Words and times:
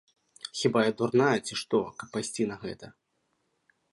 Хіба 0.59 0.79
я 0.87 0.93
дурная, 1.01 1.39
ці 1.49 1.53
што, 1.61 1.77
каб 2.01 2.07
пайсці 2.17 2.49
на 2.53 2.59
гэта. 2.65 2.85